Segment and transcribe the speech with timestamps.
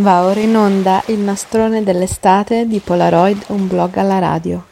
[0.00, 4.69] Va ora in onda il nastrone dell'estate di Polaroid Un blog alla radio.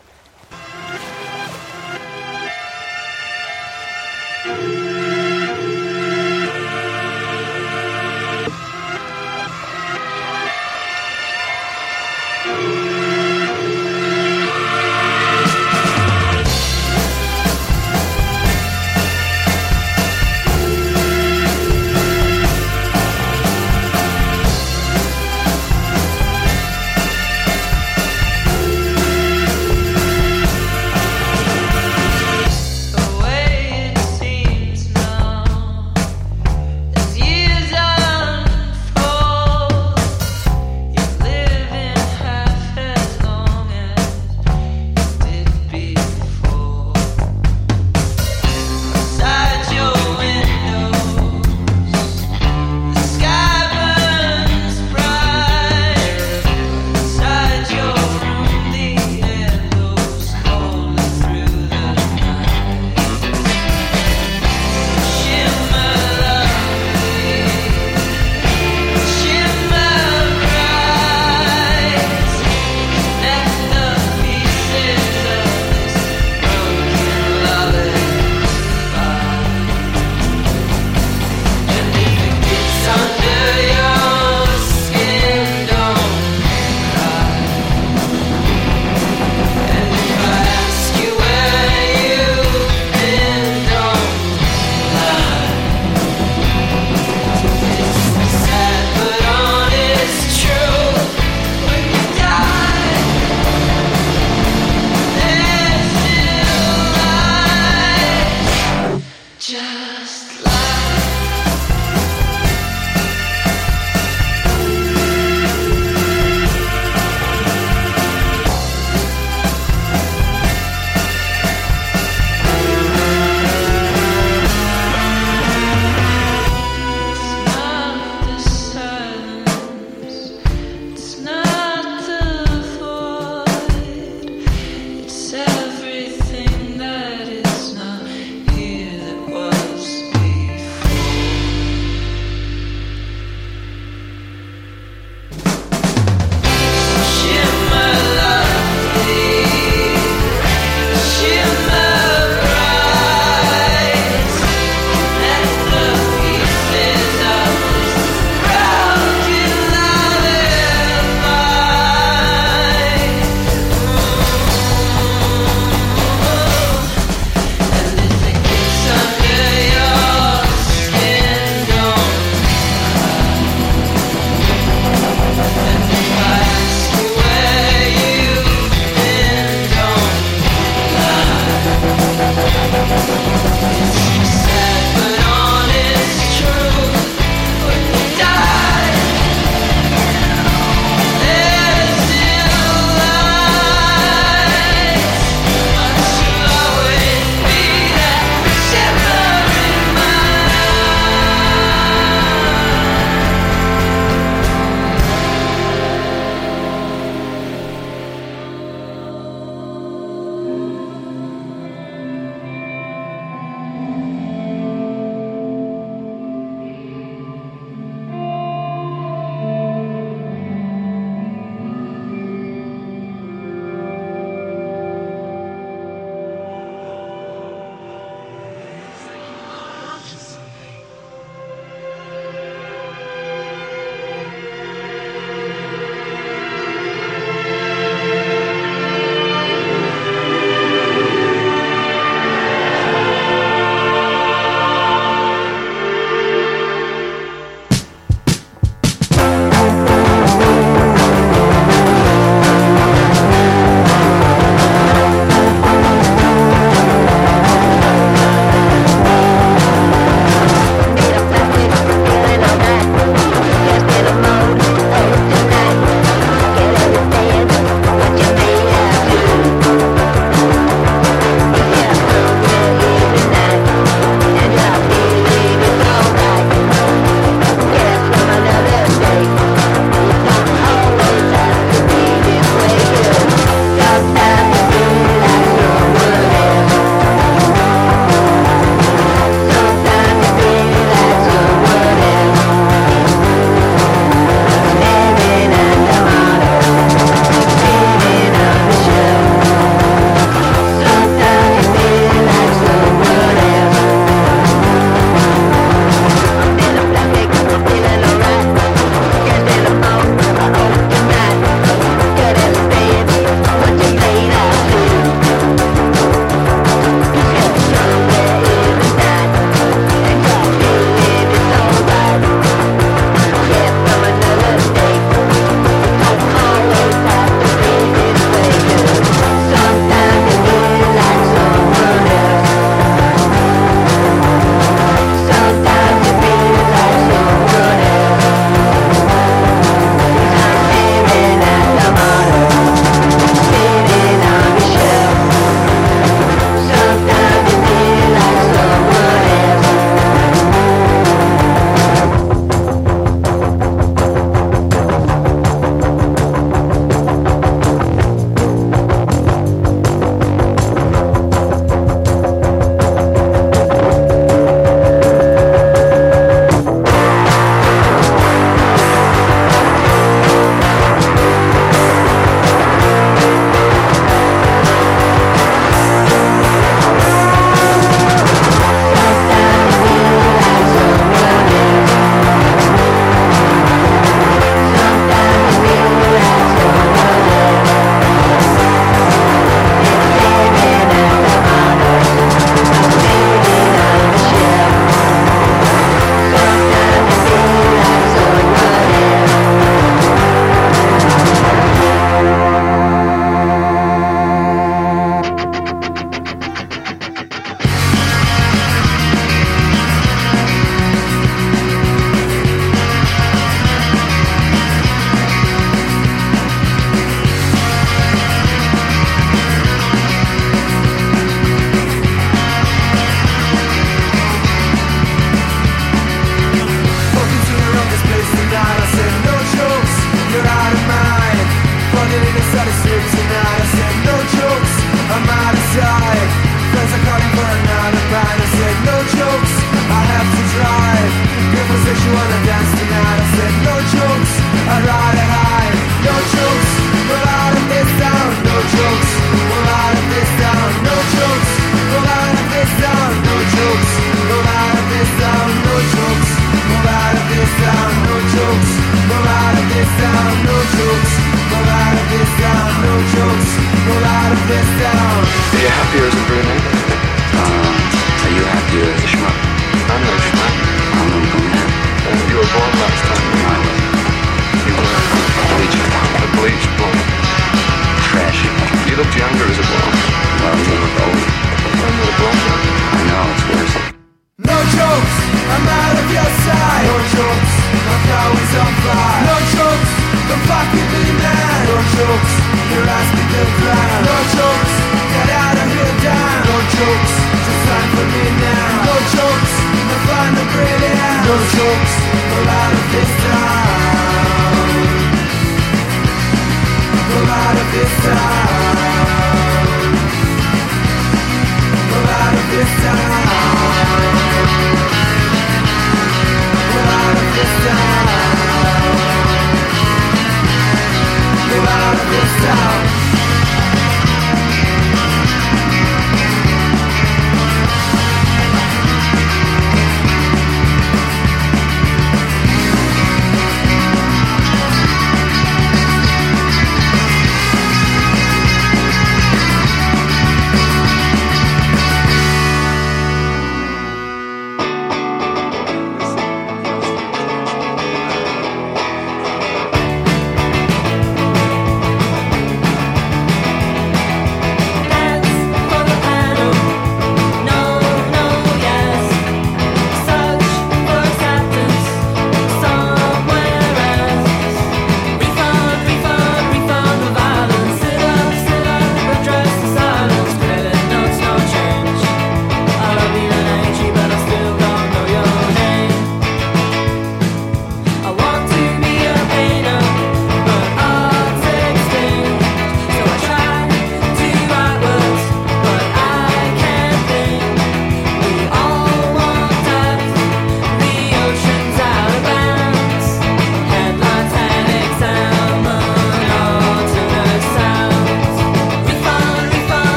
[501.29, 502.78] los ojos lies.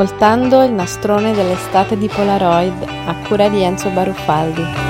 [0.00, 4.87] ascoltando Il nastrone dell'estate di Polaroid a cura di Enzo Baruffaldi.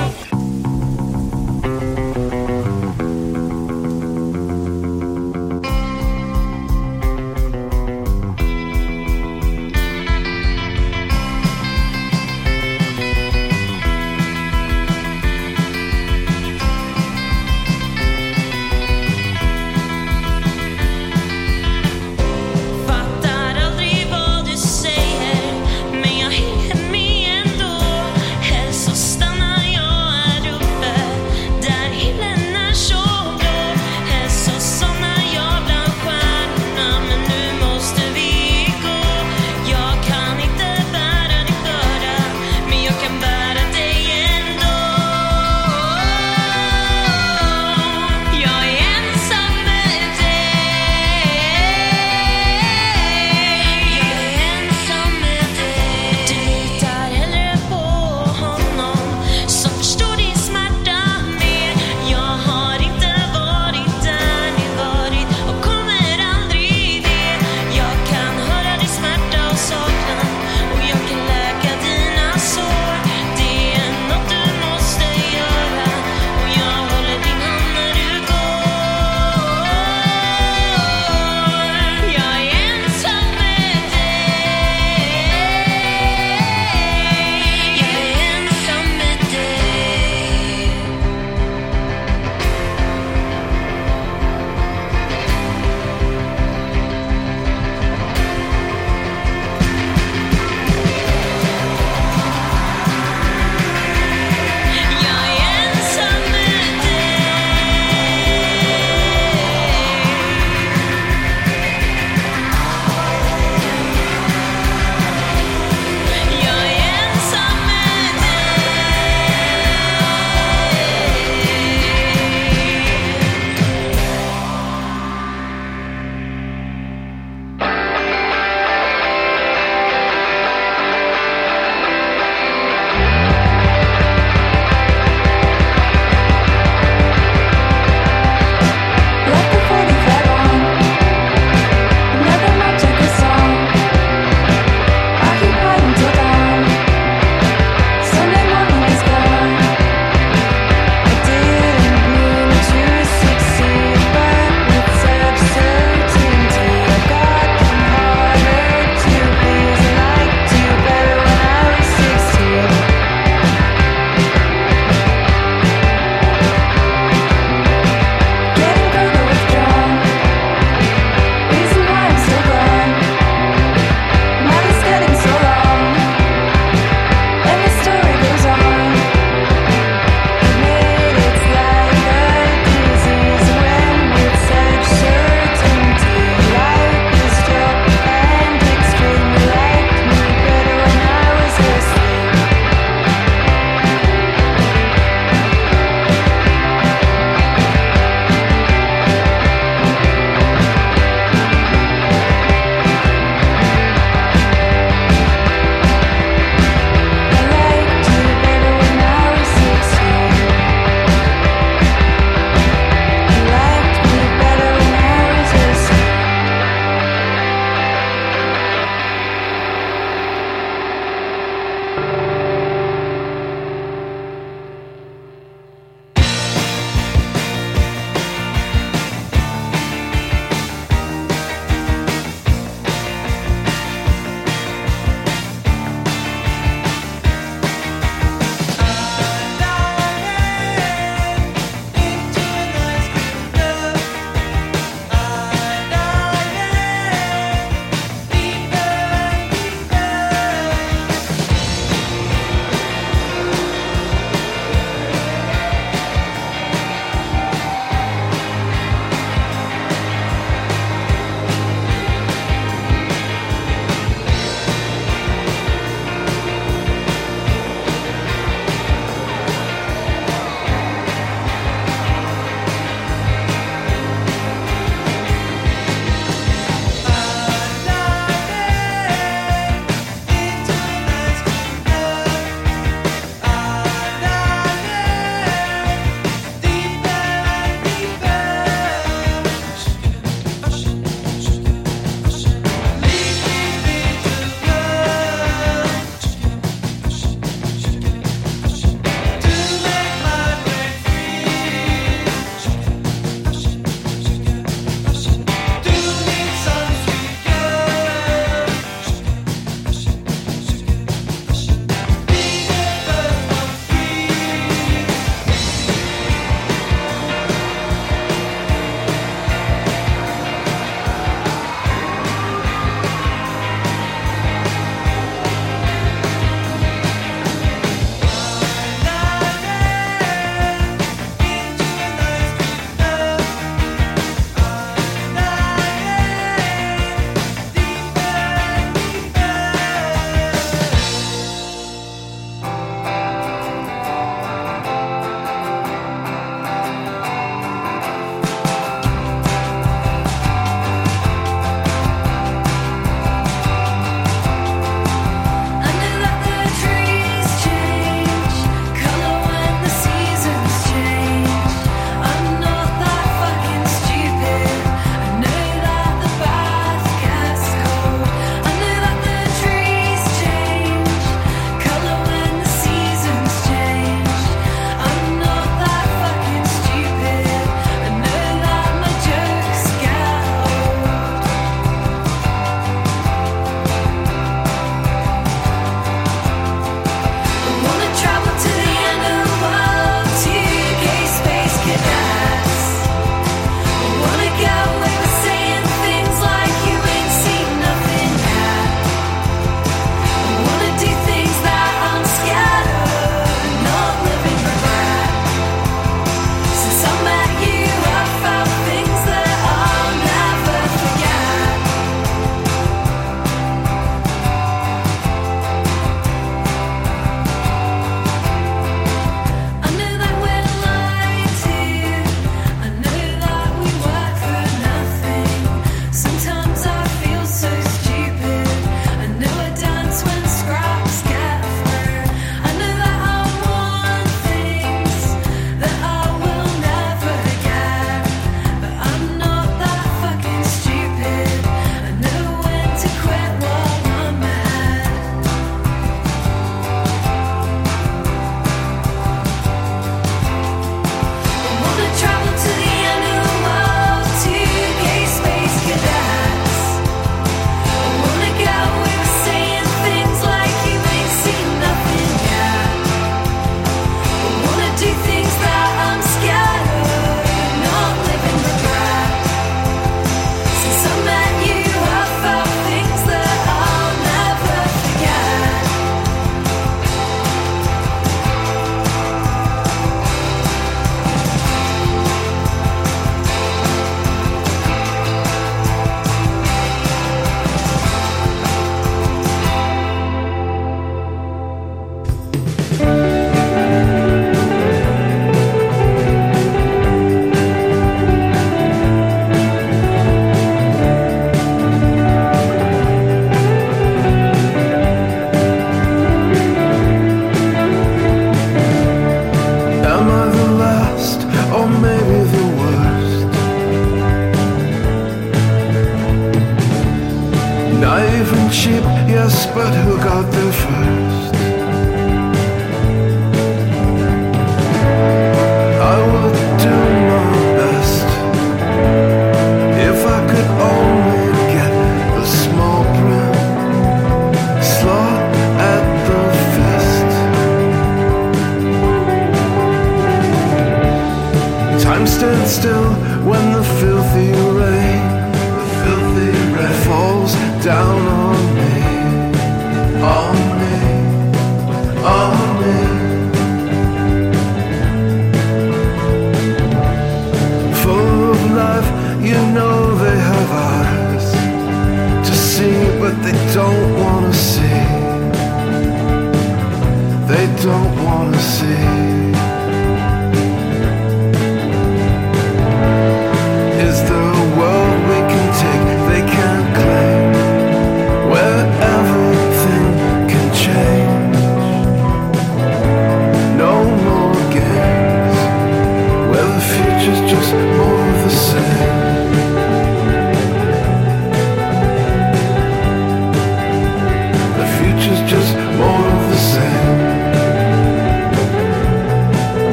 [547.89, 550.68] Down on me, on